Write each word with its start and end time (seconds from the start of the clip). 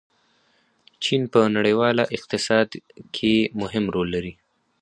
چین 1.03 1.21
په 1.33 1.41
نړیواله 1.55 2.03
اقتصاد 2.17 2.69
کې 3.15 3.33
مهم 3.61 3.85
رول 3.95 4.07
لري. 4.15 4.33